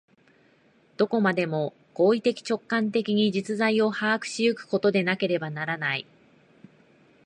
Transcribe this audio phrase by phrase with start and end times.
[0.97, 6.07] どこまでも行為的直観的に実在を把握し行くことでなければならない。